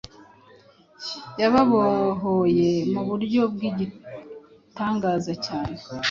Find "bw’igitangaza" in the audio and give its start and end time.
3.53-5.33